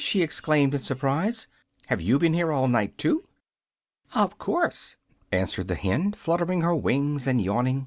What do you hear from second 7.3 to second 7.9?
yawning.